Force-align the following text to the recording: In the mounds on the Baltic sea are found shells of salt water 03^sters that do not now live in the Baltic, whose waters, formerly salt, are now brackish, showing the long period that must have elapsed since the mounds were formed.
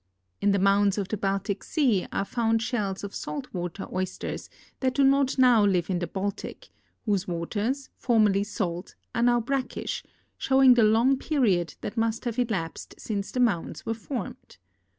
In 0.41 0.49
the 0.49 0.57
mounds 0.57 0.97
on 0.97 1.05
the 1.07 1.15
Baltic 1.15 1.63
sea 1.63 2.07
are 2.11 2.25
found 2.25 2.63
shells 2.63 3.03
of 3.03 3.13
salt 3.13 3.53
water 3.53 3.85
03^sters 3.85 4.49
that 4.79 4.95
do 4.95 5.03
not 5.03 5.37
now 5.37 5.63
live 5.63 5.91
in 5.91 5.99
the 5.99 6.07
Baltic, 6.07 6.69
whose 7.05 7.27
waters, 7.27 7.91
formerly 7.97 8.43
salt, 8.43 8.95
are 9.13 9.21
now 9.21 9.39
brackish, 9.39 10.01
showing 10.39 10.73
the 10.73 10.81
long 10.81 11.19
period 11.19 11.75
that 11.81 11.97
must 11.97 12.25
have 12.25 12.39
elapsed 12.39 12.95
since 12.97 13.31
the 13.31 13.39
mounds 13.39 13.85
were 13.85 13.93
formed. 13.93 14.57